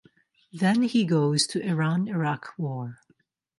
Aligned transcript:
Then 0.51 0.81
he 0.81 1.05
goes 1.05 1.45
to 1.45 1.61
Iran–Iraq 1.63 2.55
War. 2.57 3.01